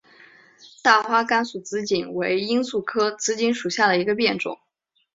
[0.81, 4.57] 大花甘肃紫堇为罂粟科紫堇属下的一个变种。